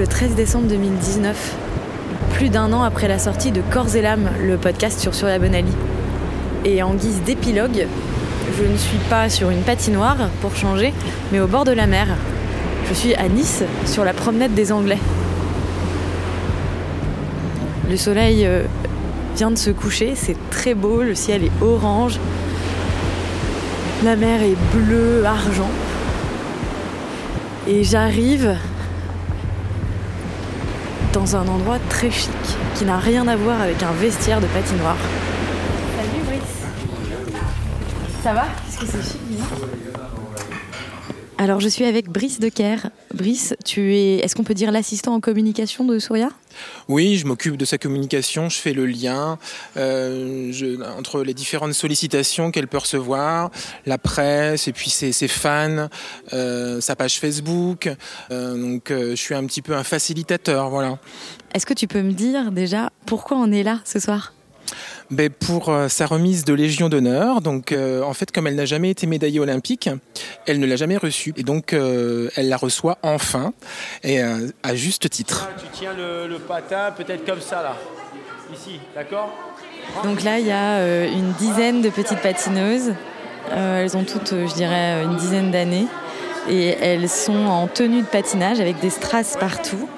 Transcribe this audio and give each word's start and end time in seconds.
Le 0.00 0.06
13 0.06 0.34
décembre 0.34 0.66
2019, 0.68 1.56
plus 2.32 2.48
d'un 2.48 2.72
an 2.72 2.82
après 2.82 3.06
la 3.06 3.18
sortie 3.18 3.50
de 3.50 3.60
Corps 3.60 3.94
et 3.96 4.00
l'âme, 4.00 4.30
le 4.42 4.56
podcast 4.56 4.98
sur 4.98 5.14
Surya 5.14 5.38
Bonali. 5.38 5.74
Et 6.64 6.82
en 6.82 6.94
guise 6.94 7.20
d'épilogue, 7.20 7.86
je 8.56 8.64
ne 8.64 8.78
suis 8.78 8.96
pas 9.10 9.28
sur 9.28 9.50
une 9.50 9.60
patinoire 9.60 10.16
pour 10.40 10.56
changer, 10.56 10.94
mais 11.32 11.40
au 11.40 11.46
bord 11.46 11.64
de 11.66 11.72
la 11.72 11.86
mer. 11.86 12.06
Je 12.88 12.94
suis 12.94 13.14
à 13.14 13.28
Nice, 13.28 13.62
sur 13.84 14.02
la 14.06 14.14
promenade 14.14 14.54
des 14.54 14.72
Anglais. 14.72 14.96
Le 17.90 17.98
soleil 17.98 18.46
euh, 18.46 18.62
vient 19.36 19.50
de 19.50 19.58
se 19.58 19.68
coucher, 19.68 20.14
c'est 20.16 20.36
très 20.48 20.72
beau, 20.72 21.02
le 21.02 21.14
ciel 21.14 21.44
est 21.44 21.62
orange, 21.62 22.18
la 24.02 24.16
mer 24.16 24.40
est 24.40 24.56
bleue, 24.74 25.26
argent. 25.26 25.70
Et 27.68 27.84
j'arrive 27.84 28.56
dans 31.12 31.36
un 31.36 31.46
endroit 31.48 31.78
très 31.88 32.10
chic 32.10 32.30
qui 32.74 32.84
n'a 32.84 32.98
rien 32.98 33.26
à 33.28 33.36
voir 33.36 33.60
avec 33.60 33.82
un 33.82 33.92
vestiaire 33.92 34.40
de 34.40 34.46
patinoire. 34.46 34.96
Salut 35.96 36.24
Brice. 36.24 36.40
Ça 38.22 38.32
va? 38.32 38.44
Qu'est-ce 38.78 38.92
que 38.92 39.02
c'est 39.02 39.12
chic, 39.12 39.20
dis 39.28 39.42
Alors 41.42 41.58
je 41.58 41.68
suis 41.70 41.86
avec 41.86 42.10
Brice 42.10 42.38
Decker. 42.38 42.90
Brice, 43.14 43.54
tu 43.64 43.94
es, 43.96 44.16
est-ce 44.16 44.36
qu'on 44.36 44.44
peut 44.44 44.52
dire 44.52 44.70
l'assistant 44.70 45.14
en 45.14 45.20
communication 45.20 45.86
de 45.86 45.98
Souria 45.98 46.28
Oui, 46.86 47.16
je 47.16 47.24
m'occupe 47.26 47.56
de 47.56 47.64
sa 47.64 47.78
communication, 47.78 48.50
je 48.50 48.58
fais 48.58 48.74
le 48.74 48.84
lien 48.84 49.38
euh, 49.78 50.52
je- 50.52 50.82
entre 50.98 51.22
les 51.22 51.32
différentes 51.32 51.72
sollicitations 51.72 52.50
qu'elle 52.50 52.68
peut 52.68 52.76
recevoir, 52.76 53.50
la 53.86 53.96
presse 53.96 54.68
et 54.68 54.72
puis 54.74 54.90
ses, 54.90 55.12
ses 55.12 55.28
fans, 55.28 55.88
euh, 56.34 56.78
sa 56.82 56.94
page 56.94 57.18
Facebook. 57.18 57.88
Euh, 58.30 58.60
donc 58.60 58.90
je 58.90 59.14
suis 59.14 59.34
un 59.34 59.46
petit 59.46 59.62
peu 59.62 59.74
un 59.74 59.82
facilitateur, 59.84 60.68
voilà. 60.68 60.98
Est-ce 61.54 61.64
que 61.64 61.72
tu 61.72 61.86
peux 61.88 62.02
me 62.02 62.12
dire 62.12 62.52
déjà 62.52 62.90
pourquoi 63.06 63.38
on 63.38 63.50
est 63.50 63.62
là 63.62 63.80
ce 63.86 63.98
soir? 63.98 64.34
Ben, 65.10 65.28
pour 65.28 65.70
euh, 65.70 65.88
sa 65.88 66.06
remise 66.06 66.44
de 66.44 66.54
Légion 66.54 66.88
d'honneur, 66.88 67.40
donc 67.40 67.72
euh, 67.72 68.02
en 68.02 68.14
fait 68.14 68.30
comme 68.30 68.46
elle 68.46 68.54
n'a 68.54 68.64
jamais 68.64 68.90
été 68.90 69.06
médaillée 69.06 69.40
olympique, 69.40 69.90
elle 70.46 70.60
ne 70.60 70.66
l'a 70.66 70.76
jamais 70.76 70.96
reçue 70.96 71.34
et 71.36 71.42
donc 71.42 71.72
euh, 71.72 72.28
elle 72.36 72.48
la 72.48 72.56
reçoit 72.56 72.98
enfin 73.02 73.52
et 74.04 74.22
euh, 74.22 74.48
à 74.62 74.76
juste 74.76 75.10
titre. 75.10 75.48
Tu 75.58 75.66
tiens 75.72 75.94
le, 75.96 76.28
le 76.28 76.38
patin 76.38 76.92
peut-être 76.96 77.24
comme 77.24 77.40
ça 77.40 77.62
là. 77.62 77.76
Ici, 78.52 78.80
d'accord 78.94 79.32
Donc 80.02 80.22
là, 80.22 80.38
il 80.38 80.46
y 80.46 80.50
a 80.50 80.78
euh, 80.78 81.08
une 81.08 81.32
dizaine 81.32 81.82
de 81.82 81.88
petites 81.88 82.18
patineuses. 82.18 82.94
Euh, 83.52 83.82
elles 83.82 83.96
ont 83.96 84.04
toutes, 84.04 84.32
euh, 84.32 84.48
je 84.48 84.54
dirais, 84.54 85.04
une 85.04 85.16
dizaine 85.16 85.50
d'années. 85.50 85.86
Et 86.48 86.68
elles 86.80 87.08
sont 87.08 87.46
en 87.46 87.68
tenue 87.68 88.02
de 88.02 88.06
patinage 88.06 88.58
avec 88.60 88.80
des 88.80 88.90
strass 88.90 89.36
partout. 89.38 89.88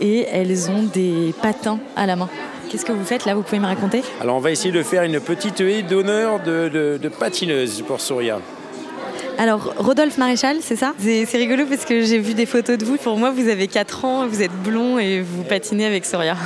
Et 0.00 0.26
elles 0.32 0.70
ont 0.70 0.82
des 0.82 1.32
patins 1.42 1.78
à 1.94 2.06
la 2.06 2.16
main. 2.16 2.28
Qu'est-ce 2.70 2.84
que 2.84 2.92
vous 2.92 3.04
faites 3.04 3.24
là 3.24 3.34
Vous 3.34 3.42
pouvez 3.42 3.58
me 3.58 3.66
raconter? 3.66 4.02
Alors 4.20 4.36
on 4.36 4.40
va 4.40 4.50
essayer 4.52 4.70
de 4.72 4.82
faire 4.82 5.02
une 5.02 5.18
petite 5.20 5.60
haie 5.60 5.82
d'honneur 5.82 6.40
de, 6.40 6.68
de- 6.68 6.98
de 7.02 7.08
patineuse 7.08 7.82
pour 7.82 8.00
Souria. 8.00 8.38
Alors, 9.38 9.72
Rodolphe 9.78 10.18
Maréchal, 10.18 10.58
c'est 10.60 10.76
ça? 10.76 10.92
C'est 10.98 11.24
c'est 11.24 11.38
rigolo 11.38 11.64
parce 11.68 11.84
que 11.86 12.02
j'ai 12.02 12.18
vu 12.18 12.34
des 12.34 12.44
photos 12.46 12.76
de 12.78 12.84
vous. 12.84 12.96
Pour 12.96 13.16
moi, 13.16 13.30
vous 13.30 13.48
avez 13.48 13.68
4 13.68 14.04
ans, 14.04 14.26
vous 14.26 14.42
êtes 14.42 14.52
blond 14.62 14.98
et 14.98 15.20
vous 15.22 15.42
patinez 15.44 15.86
avec 15.86 16.04
Soria. 16.04 16.36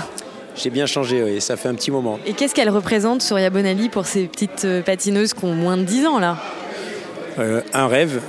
J'ai 0.56 0.70
bien 0.70 0.86
changé, 0.86 1.20
oui, 1.22 1.40
ça 1.40 1.56
fait 1.56 1.68
un 1.68 1.74
petit 1.74 1.90
moment. 1.90 2.20
Et 2.24 2.32
qu'est-ce 2.32 2.54
qu'elle 2.54 2.70
représente, 2.70 3.20
Soria 3.20 3.50
Bonali, 3.50 3.88
pour 3.88 4.06
ces 4.06 4.26
petites 4.26 4.64
euh, 4.64 4.80
patineuses 4.82 5.34
qui 5.34 5.44
ont 5.44 5.52
moins 5.54 5.76
de 5.76 5.82
10 5.82 6.06
ans 6.06 6.18
là? 6.20 6.36
Euh, 7.40 7.60
un 7.72 7.88
rêve, 7.88 8.20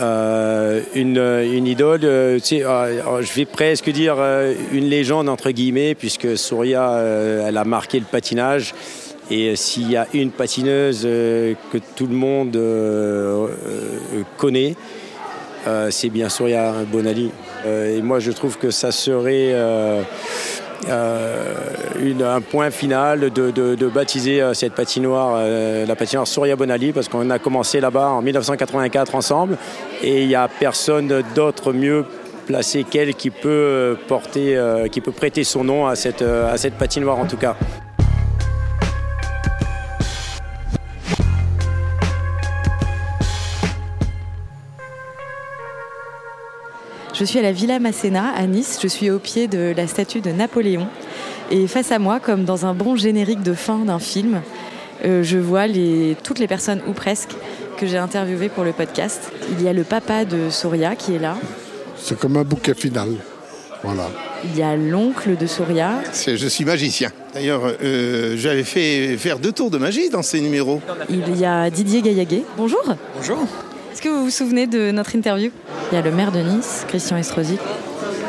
euh, 0.00 0.80
une, 0.94 1.18
une 1.18 1.66
idole, 1.66 2.00
euh, 2.04 2.38
euh, 2.52 3.22
je 3.22 3.32
vais 3.34 3.44
presque 3.44 3.90
dire 3.90 4.16
euh, 4.18 4.54
une 4.72 4.84
légende 4.84 5.28
entre 5.28 5.50
guillemets, 5.50 5.94
puisque 5.94 6.36
Souria, 6.36 6.90
euh, 6.92 7.48
elle 7.48 7.56
a 7.56 7.64
marqué 7.64 7.98
le 7.98 8.04
patinage. 8.04 8.74
Et 9.30 9.50
euh, 9.50 9.56
s'il 9.56 9.90
y 9.90 9.96
a 9.96 10.06
une 10.12 10.30
patineuse 10.30 11.02
euh, 11.04 11.54
que 11.72 11.78
tout 11.96 12.06
le 12.06 12.14
monde 12.14 12.56
euh, 12.56 13.46
euh, 13.46 14.22
connaît, 14.36 14.74
euh, 15.66 15.90
c'est 15.90 16.10
bien 16.10 16.28
Souria 16.28 16.72
Bonali. 16.90 17.30
Euh, 17.64 17.96
et 17.96 18.02
moi, 18.02 18.18
je 18.18 18.30
trouve 18.32 18.58
que 18.58 18.70
ça 18.70 18.92
serait 18.92 19.52
euh, 19.52 20.02
euh, 20.02 20.02
une- 22.00 22.22
un 22.22 22.40
point 22.40 22.70
final 22.70 23.30
de, 23.30 23.88
baptiser 23.88 24.40
euh, 24.42 24.54
cette 24.54 24.74
patinoire, 24.74 25.34
euh, 25.38 25.86
la 25.86 25.96
patinoire 25.96 26.26
Souria 26.26 26.56
Bonali, 26.56 26.92
parce 26.92 27.08
qu'on 27.08 27.30
a 27.30 27.38
commencé 27.38 27.80
là-bas 27.80 28.08
en 28.08 28.22
1984 28.22 29.14
ensemble, 29.14 29.56
et 30.02 30.22
il 30.22 30.28
n'y 30.28 30.34
a 30.34 30.48
personne 30.48 31.22
d'autre 31.34 31.72
mieux 31.72 32.04
placé 32.46 32.84
qu'elle 32.84 33.14
qui 33.14 33.30
peut 33.30 33.48
euh, 33.48 33.94
porter, 34.08 34.56
euh, 34.56 34.88
qui 34.88 35.00
peut 35.00 35.12
prêter 35.12 35.44
son 35.44 35.64
nom 35.64 35.86
à 35.86 35.94
cette, 35.96 36.22
euh, 36.22 36.52
à 36.52 36.56
cette 36.58 36.74
patinoire 36.74 37.18
en 37.18 37.26
tout 37.26 37.36
cas. 37.38 37.56
Je 47.14 47.24
suis 47.24 47.38
à 47.38 47.42
la 47.42 47.52
Villa 47.52 47.78
Masséna 47.78 48.32
à 48.34 48.44
Nice, 48.44 48.80
je 48.82 48.88
suis 48.88 49.08
au 49.08 49.20
pied 49.20 49.46
de 49.46 49.72
la 49.76 49.86
statue 49.86 50.20
de 50.20 50.30
Napoléon. 50.30 50.88
Et 51.52 51.68
face 51.68 51.92
à 51.92 52.00
moi, 52.00 52.18
comme 52.18 52.44
dans 52.44 52.66
un 52.66 52.74
bon 52.74 52.96
générique 52.96 53.44
de 53.44 53.54
fin 53.54 53.84
d'un 53.84 54.00
film, 54.00 54.42
euh, 55.04 55.22
je 55.22 55.38
vois 55.38 55.68
les, 55.68 56.16
toutes 56.24 56.40
les 56.40 56.48
personnes, 56.48 56.80
ou 56.88 56.92
presque, 56.92 57.30
que 57.78 57.86
j'ai 57.86 57.98
interviewées 57.98 58.48
pour 58.48 58.64
le 58.64 58.72
podcast. 58.72 59.30
Il 59.52 59.62
y 59.62 59.68
a 59.68 59.72
le 59.72 59.84
papa 59.84 60.24
de 60.24 60.50
Soria 60.50 60.96
qui 60.96 61.14
est 61.14 61.20
là. 61.20 61.36
C'est 61.96 62.18
comme 62.18 62.36
un 62.36 62.42
bouquet 62.42 62.74
final. 62.74 63.10
Voilà. 63.84 64.10
Il 64.44 64.58
y 64.58 64.62
a 64.62 64.74
l'oncle 64.74 65.36
de 65.36 65.46
Soria. 65.46 66.02
Je 66.26 66.48
suis 66.48 66.64
magicien. 66.64 67.10
D'ailleurs, 67.32 67.62
euh, 67.80 68.34
j'avais 68.36 68.64
fait 68.64 69.16
faire 69.18 69.38
deux 69.38 69.52
tours 69.52 69.70
de 69.70 69.78
magie 69.78 70.10
dans 70.10 70.22
ces 70.22 70.40
numéros. 70.40 70.80
Il 71.08 71.38
y 71.38 71.44
a 71.44 71.70
Didier 71.70 72.02
Gaillaguet. 72.02 72.42
Bonjour. 72.56 72.82
Bonjour. 73.14 73.46
Est-ce 74.04 74.12
que 74.12 74.18
vous 74.18 74.24
vous 74.24 74.30
souvenez 74.30 74.66
de 74.66 74.90
notre 74.90 75.16
interview? 75.16 75.50
Il 75.90 75.94
y 75.94 75.98
a 75.98 76.02
le 76.02 76.10
maire 76.10 76.30
de 76.30 76.40
Nice, 76.40 76.84
Christian 76.88 77.16
Estrosi. 77.16 77.56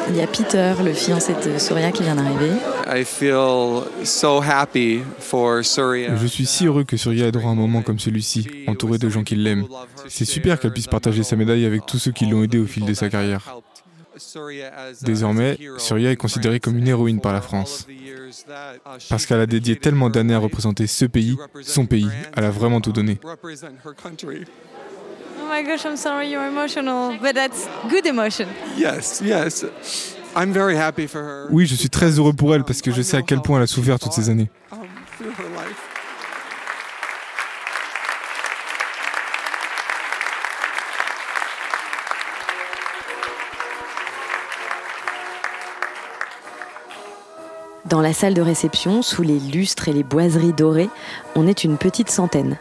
Il 0.08 0.16
y 0.16 0.22
a 0.22 0.28
Peter, 0.28 0.74
le 0.82 0.94
fiancé 0.94 1.34
de 1.34 1.58
Soria 1.58 1.92
qui 1.92 2.02
vient 2.02 2.16
d'arriver. 2.16 2.52
I 2.88 3.04
feel 3.04 3.82
so 4.06 4.42
happy 4.42 5.02
for 5.20 5.66
Surya. 5.66 6.16
Je 6.16 6.28
suis 6.28 6.46
si 6.46 6.66
heureux 6.66 6.86
que 6.86 6.96
Surya 6.96 7.28
ait 7.28 7.32
droit 7.34 7.50
à 7.50 7.52
un 7.52 7.56
moment 7.56 7.82
comme 7.82 8.00
celui-ci, 8.00 8.48
entouré 8.68 9.00
de 9.00 9.10
gens 9.10 9.26
qui 9.26 9.36
l'aiment. 9.36 9.66
C'est 10.08 10.24
super 10.24 10.62
qu'elle 10.62 10.72
puisse 10.72 10.88
partager 10.88 11.24
sa 11.24 11.36
médaille 11.36 11.66
avec 11.66 11.86
tous 11.86 12.00
ceux 12.00 12.12
qui 12.14 12.26
l'ont 12.26 12.44
aidé 12.44 12.58
au 12.58 12.68
fil 12.68 12.86
de 12.86 12.94
sa 12.94 13.10
carrière. 13.10 13.42
Désormais, 15.02 15.58
Surya 15.78 16.10
est 16.10 16.16
considérée 16.16 16.62
comme 16.62 16.78
une 16.78 16.88
héroïne 16.88 17.20
par 17.20 17.34
la 17.34 17.42
France. 17.42 17.86
Parce 19.10 19.26
qu'elle 19.26 19.42
a 19.42 19.46
dédié 19.46 19.76
tellement 19.76 20.10
d'années 20.10 20.36
à 20.36 20.40
représenter 20.40 20.88
ce 20.88 21.04
pays, 21.04 21.36
son 21.64 21.86
pays, 21.86 22.08
elle 22.38 22.46
a 22.46 22.50
vraiment 22.50 22.80
tout 22.80 22.94
donné. 22.94 23.20
Oh 25.46 25.48
my 25.48 25.62
gosh, 25.62 25.86
I'm 25.86 25.96
sorry 25.96 26.32
you're 26.32 26.48
emotional, 26.48 27.16
but 27.22 27.36
that's 27.36 27.68
good 27.88 28.08
emotion. 28.08 28.50
Yes, 28.76 29.22
yes. 29.24 29.64
I'm 30.36 30.52
very 30.52 30.76
happy 30.76 31.06
for 31.06 31.22
her. 31.22 31.48
Oui, 31.52 31.68
je 31.68 31.76
suis 31.76 31.90
très 31.90 32.18
heureux 32.18 32.34
pour 32.34 32.56
elle 32.56 32.64
parce 32.64 32.82
que 32.82 32.92
je 32.92 33.04
sais 33.04 33.16
à 33.16 33.22
quel 33.22 33.42
point 33.42 33.58
elle 33.58 33.64
a 33.64 33.68
souffert 33.68 34.00
toutes 34.00 34.14
ces 34.14 34.32
années. 34.32 34.50
Um, 34.72 34.88
through 35.20 35.34
her 35.34 35.50
life. 35.56 35.78
Dans 47.86 48.02
la 48.02 48.14
salle 48.14 48.34
de 48.34 48.42
réception, 48.42 49.04
sous 49.04 49.22
les 49.22 49.40
lustres 49.40 49.90
et 49.90 49.94
les 49.94 50.02
boiseries 50.02 50.54
dorées, 50.54 50.90
on 51.36 51.48
est 51.48 51.64
une 51.64 51.78
petite 51.78 52.10
centaine. 52.10 52.58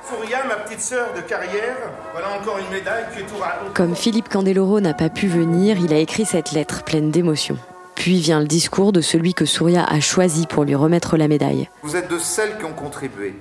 Souria, 0.65 0.71
ma 0.71 0.71
petite 0.71 0.81
sœur 0.81 1.15
de 1.15 1.21
carrière, 1.21 1.77
voilà 2.13 2.39
encore 2.41 2.59
une 2.59 2.71
médaille 2.71 3.05
qui 3.13 3.21
est 3.21 3.27
tout 3.27 3.43
Comme 3.75 3.95
Philippe 3.95 4.29
Candeloro 4.29 4.81
n'a 4.81 4.95
pas 4.95 5.09
pu 5.09 5.27
venir, 5.27 5.79
il 5.79 5.93
a 5.93 5.99
écrit 5.99 6.25
cette 6.25 6.53
lettre 6.53 6.85
pleine 6.85 7.11
d'émotions. 7.11 7.59
Puis 7.95 8.21
vient 8.21 8.41
le 8.41 8.47
discours 8.47 8.93
de 8.93 9.01
celui 9.01 9.35
que 9.35 9.45
Souria 9.45 9.85
a 9.85 10.01
choisi 10.01 10.47
pour 10.47 10.65
lui 10.65 10.75
remettre 10.75 11.17
la 11.17 11.29
médaille. 11.29 11.69
Vous 11.83 11.97
êtes 11.97 12.11
de 12.11 12.19
celles 12.19 12.59
qui 12.59 12.65
ont 12.65 12.73
contribué 12.73 13.35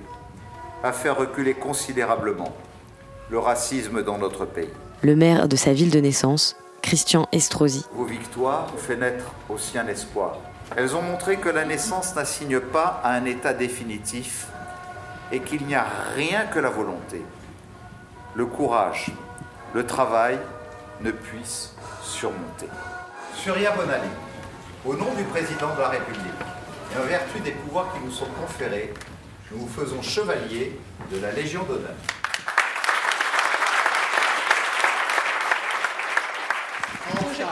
à 0.82 0.92
faire 0.92 1.16
reculer 1.16 1.54
considérablement 1.54 2.54
le 3.30 3.38
racisme 3.38 4.02
dans 4.02 4.18
notre 4.18 4.44
pays. 4.44 4.68
Le 5.02 5.16
maire 5.16 5.48
de 5.48 5.56
sa 5.56 5.72
ville 5.72 5.90
de 5.90 6.00
naissance, 6.00 6.56
Christian 6.82 7.26
Estrosi. 7.32 7.84
Vos 7.94 8.04
victoires 8.04 8.68
ont 8.74 8.78
fait 8.78 8.96
naître 8.96 9.32
aussi 9.48 9.78
un 9.78 9.88
espoir. 9.88 10.38
Elles 10.76 10.94
ont 10.94 11.02
montré 11.02 11.36
que 11.36 11.48
la 11.48 11.64
naissance 11.64 12.14
n'assigne 12.14 12.60
pas 12.60 13.00
à 13.02 13.12
un 13.12 13.24
état 13.24 13.52
définitif 13.52 14.46
et 15.32 15.40
qu'il 15.40 15.66
n'y 15.66 15.74
a 15.74 15.86
rien 16.14 16.46
que 16.46 16.58
la 16.58 16.70
volonté, 16.70 17.22
le 18.34 18.46
courage, 18.46 19.10
le 19.72 19.86
travail 19.86 20.38
ne 21.00 21.10
puissent 21.10 21.74
surmonter. 22.02 22.68
Surya 23.34 23.72
Bonali, 23.72 24.08
au 24.84 24.94
nom 24.94 25.12
du 25.14 25.24
président 25.24 25.74
de 25.74 25.80
la 25.80 25.88
République 25.88 26.20
et 26.94 26.98
en 26.98 27.06
vertu 27.06 27.40
des 27.40 27.52
pouvoirs 27.52 27.92
qui 27.92 28.04
nous 28.04 28.12
sont 28.12 28.28
conférés, 28.40 28.92
nous 29.50 29.58
vous 29.58 29.68
faisons 29.68 30.02
chevalier 30.02 30.78
de 31.12 31.20
la 31.20 31.32
Légion 31.32 31.62
d'honneur. 31.64 31.94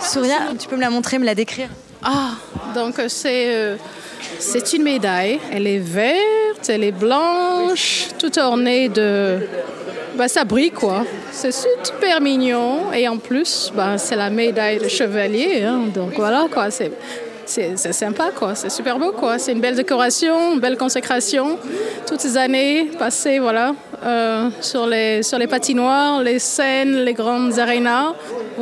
Souria, 0.00 0.38
tu 0.58 0.68
peux 0.68 0.76
me 0.76 0.80
la 0.80 0.90
montrer, 0.90 1.18
me 1.18 1.24
la 1.24 1.34
décrire? 1.34 1.68
Ah, 2.02 2.32
donc 2.74 3.00
c'est 3.08 3.54
euh, 3.54 3.76
c'est 4.38 4.72
une 4.72 4.82
médaille. 4.82 5.40
Elle 5.52 5.66
est 5.66 5.78
verte, 5.78 6.68
elle 6.68 6.84
est 6.84 6.92
blanche, 6.92 7.51
tout 8.18 8.38
ornée 8.38 8.88
de. 8.88 9.38
Bah, 10.16 10.28
ça 10.28 10.44
brille 10.44 10.70
quoi. 10.70 11.04
C'est 11.30 11.52
super 11.52 12.20
mignon 12.20 12.92
et 12.92 13.08
en 13.08 13.16
plus, 13.16 13.72
bah, 13.74 13.96
c'est 13.98 14.16
la 14.16 14.30
médaille 14.30 14.78
de 14.78 14.88
chevalier. 14.88 15.62
Hein. 15.62 15.84
donc 15.94 16.14
voilà 16.16 16.46
quoi. 16.52 16.70
C'est 16.70 16.92
c'est 17.52 17.92
sympa, 17.92 18.30
quoi. 18.34 18.54
C'est 18.54 18.70
super 18.70 18.98
beau, 18.98 19.12
quoi. 19.12 19.38
C'est 19.38 19.52
une 19.52 19.60
belle 19.60 19.74
décoration, 19.74 20.54
une 20.54 20.60
belle 20.60 20.78
consécration. 20.78 21.58
Toutes 22.06 22.20
ces 22.20 22.36
années 22.36 22.90
passées, 22.98 23.38
voilà, 23.38 23.74
euh, 24.04 24.48
sur, 24.60 24.86
les, 24.86 25.22
sur 25.22 25.38
les 25.38 25.46
patinoires, 25.46 26.22
les 26.22 26.38
scènes, 26.38 27.04
les 27.04 27.14
grandes 27.14 27.58
arénas. 27.58 28.14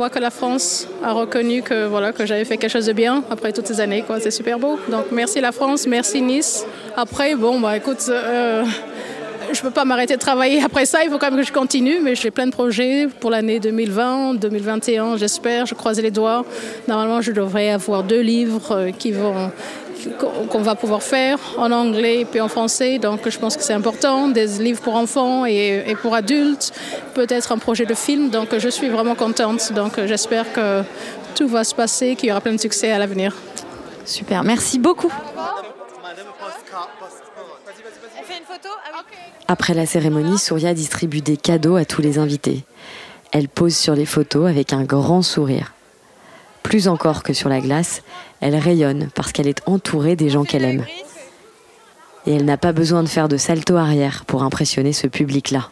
Que 0.09 0.19
la 0.19 0.31
France 0.31 0.87
a 1.03 1.13
reconnu 1.13 1.61
que, 1.61 1.85
voilà, 1.85 2.11
que 2.11 2.25
j'avais 2.25 2.43
fait 2.43 2.57
quelque 2.57 2.71
chose 2.71 2.87
de 2.87 2.93
bien 2.93 3.23
après 3.29 3.53
toutes 3.53 3.67
ces 3.67 3.79
années, 3.79 4.01
quoi. 4.01 4.19
C'est 4.19 4.31
super 4.31 4.57
beau. 4.57 4.79
Donc, 4.89 5.05
merci 5.11 5.39
la 5.39 5.51
France, 5.51 5.85
merci 5.85 6.21
Nice. 6.21 6.65
Après, 6.97 7.35
bon, 7.35 7.59
bah, 7.59 7.77
écoute, 7.77 8.03
euh, 8.09 8.63
je 9.53 9.59
ne 9.59 9.63
peux 9.63 9.69
pas 9.69 9.85
m'arrêter 9.85 10.15
de 10.15 10.19
travailler 10.19 10.61
après 10.65 10.85
ça, 10.85 11.03
il 11.03 11.11
faut 11.11 11.19
quand 11.19 11.29
même 11.29 11.39
que 11.39 11.45
je 11.45 11.53
continue, 11.53 11.99
mais 12.01 12.15
j'ai 12.15 12.31
plein 12.31 12.47
de 12.47 12.51
projets 12.51 13.07
pour 13.19 13.29
l'année 13.29 13.59
2020, 13.59 14.35
2021, 14.35 15.17
j'espère, 15.17 15.67
je 15.67 15.75
croise 15.75 16.01
les 16.01 16.11
doigts. 16.11 16.45
Normalement, 16.87 17.21
je 17.21 17.31
devrais 17.31 17.69
avoir 17.69 18.03
deux 18.03 18.21
livres 18.21 18.71
euh, 18.71 18.91
qui 18.91 19.11
vont 19.11 19.51
qu'on 20.49 20.61
va 20.61 20.75
pouvoir 20.75 21.03
faire 21.03 21.37
en 21.57 21.71
anglais 21.71 22.21
et 22.21 22.25
puis 22.25 22.41
en 22.41 22.47
français. 22.47 22.99
Donc 22.99 23.27
je 23.29 23.37
pense 23.39 23.57
que 23.57 23.63
c'est 23.63 23.73
important, 23.73 24.27
des 24.27 24.47
livres 24.59 24.81
pour 24.81 24.95
enfants 24.95 25.45
et, 25.45 25.83
et 25.87 25.95
pour 25.95 26.15
adultes, 26.15 26.73
peut-être 27.13 27.51
un 27.51 27.57
projet 27.57 27.85
de 27.85 27.93
film. 27.93 28.29
Donc 28.29 28.57
je 28.57 28.69
suis 28.69 28.89
vraiment 28.89 29.15
contente. 29.15 29.73
Donc 29.73 29.93
j'espère 30.05 30.51
que 30.53 30.83
tout 31.35 31.47
va 31.47 31.63
se 31.63 31.75
passer, 31.75 32.15
qu'il 32.15 32.29
y 32.29 32.31
aura 32.31 32.41
plein 32.41 32.53
de 32.53 32.59
succès 32.59 32.91
à 32.91 32.99
l'avenir. 32.99 33.35
Super, 34.05 34.43
merci 34.43 34.79
beaucoup. 34.79 35.11
Après 39.47 39.73
la 39.73 39.85
cérémonie, 39.85 40.37
Souria 40.37 40.73
distribue 40.73 41.21
des 41.21 41.37
cadeaux 41.37 41.75
à 41.75 41.85
tous 41.85 42.01
les 42.01 42.17
invités. 42.17 42.63
Elle 43.31 43.49
pose 43.49 43.75
sur 43.75 43.95
les 43.95 44.05
photos 44.05 44.49
avec 44.49 44.73
un 44.73 44.83
grand 44.83 45.21
sourire. 45.21 45.73
Plus 46.63 46.87
encore 46.87 47.23
que 47.23 47.33
sur 47.33 47.49
la 47.49 47.59
glace, 47.59 48.03
elle 48.39 48.55
rayonne 48.55 49.09
parce 49.13 49.31
qu'elle 49.31 49.47
est 49.47 49.61
entourée 49.65 50.15
des 50.15 50.29
gens 50.29 50.43
qu'elle 50.43 50.65
aime. 50.65 50.85
Et 52.25 52.35
elle 52.35 52.45
n'a 52.45 52.57
pas 52.57 52.71
besoin 52.71 53.03
de 53.03 53.09
faire 53.09 53.27
de 53.27 53.37
salto 53.37 53.75
arrière 53.75 54.25
pour 54.25 54.43
impressionner 54.43 54.93
ce 54.93 55.07
public-là. 55.07 55.69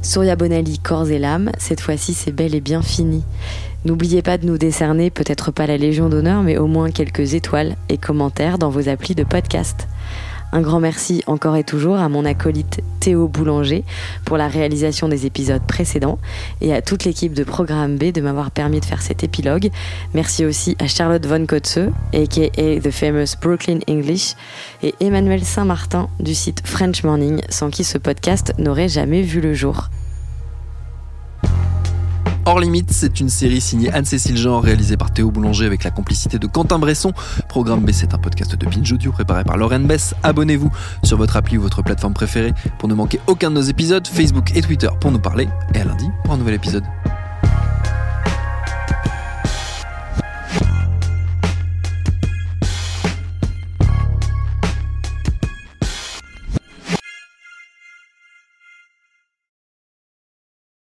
Souria 0.00 0.36
Bonali, 0.36 0.78
corps 0.78 1.10
et 1.10 1.18
l'âme, 1.18 1.52
cette 1.58 1.82
fois-ci 1.82 2.14
c'est 2.14 2.32
bel 2.32 2.54
et 2.54 2.62
bien 2.62 2.80
fini. 2.80 3.24
N'oubliez 3.84 4.22
pas 4.22 4.38
de 4.38 4.46
nous 4.46 4.56
décerner 4.56 5.10
peut-être 5.10 5.50
pas 5.50 5.66
la 5.66 5.76
Légion 5.76 6.08
d'honneur, 6.08 6.42
mais 6.42 6.56
au 6.56 6.66
moins 6.66 6.90
quelques 6.90 7.34
étoiles 7.34 7.76
et 7.88 7.98
commentaires 7.98 8.58
dans 8.58 8.70
vos 8.70 8.88
applis 8.88 9.14
de 9.14 9.22
podcast. 9.22 9.86
Un 10.52 10.62
grand 10.62 10.80
merci 10.80 11.22
encore 11.26 11.56
et 11.56 11.64
toujours 11.64 11.96
à 11.96 12.08
mon 12.08 12.24
acolyte 12.24 12.80
Théo 13.00 13.28
Boulanger 13.28 13.84
pour 14.24 14.38
la 14.38 14.48
réalisation 14.48 15.08
des 15.08 15.26
épisodes 15.26 15.62
précédents 15.66 16.18
et 16.60 16.72
à 16.72 16.80
toute 16.80 17.04
l'équipe 17.04 17.34
de 17.34 17.44
Programme 17.44 17.96
B 17.96 18.12
de 18.12 18.20
m'avoir 18.20 18.50
permis 18.50 18.80
de 18.80 18.84
faire 18.84 19.02
cet 19.02 19.22
épilogue. 19.22 19.70
Merci 20.14 20.46
aussi 20.46 20.74
à 20.78 20.86
Charlotte 20.86 21.26
Von 21.26 21.44
Kotze, 21.44 21.90
aka 22.14 22.80
The 22.80 22.90
Famous 22.90 23.36
Brooklyn 23.40 23.80
English, 23.88 24.34
et 24.82 24.94
Emmanuel 25.00 25.44
Saint-Martin 25.44 26.08
du 26.18 26.34
site 26.34 26.62
French 26.64 27.04
Morning, 27.04 27.40
sans 27.50 27.68
qui 27.68 27.84
ce 27.84 27.98
podcast 27.98 28.54
n'aurait 28.58 28.88
jamais 28.88 29.22
vu 29.22 29.40
le 29.40 29.52
jour. 29.52 29.90
Hors 32.48 32.60
Limite, 32.60 32.92
c'est 32.92 33.20
une 33.20 33.28
série 33.28 33.60
signée 33.60 33.92
Anne-Cécile 33.92 34.38
Jean, 34.38 34.60
réalisée 34.60 34.96
par 34.96 35.12
Théo 35.12 35.30
Boulanger 35.30 35.66
avec 35.66 35.84
la 35.84 35.90
complicité 35.90 36.38
de 36.38 36.46
Quentin 36.46 36.78
Bresson. 36.78 37.12
Programme 37.46 37.80
B, 37.80 37.90
c'est 37.92 38.14
un 38.14 38.18
podcast 38.18 38.56
de 38.56 38.64
Binge 38.64 38.90
Audio 38.90 39.12
préparé 39.12 39.44
par 39.44 39.58
Lauren 39.58 39.80
Bess. 39.80 40.14
Abonnez-vous 40.22 40.70
sur 41.02 41.18
votre 41.18 41.36
appli 41.36 41.58
ou 41.58 41.60
votre 41.60 41.82
plateforme 41.82 42.14
préférée 42.14 42.54
pour 42.78 42.88
ne 42.88 42.94
manquer 42.94 43.20
aucun 43.26 43.50
de 43.50 43.56
nos 43.56 43.60
épisodes, 43.60 44.08
Facebook 44.08 44.56
et 44.56 44.62
Twitter 44.62 44.88
pour 44.98 45.12
nous 45.12 45.18
parler. 45.18 45.46
Et 45.74 45.80
à 45.80 45.84
lundi 45.84 46.06
pour 46.24 46.32
un 46.32 46.38
nouvel 46.38 46.54
épisode. 46.54 46.84